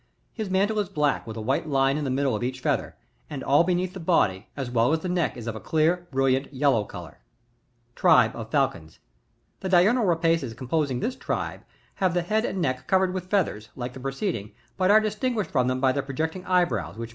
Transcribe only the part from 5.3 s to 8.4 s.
is of a clear, brilliant, yellow colour. Tribe